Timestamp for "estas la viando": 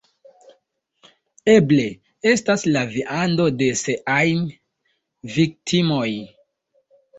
2.31-3.47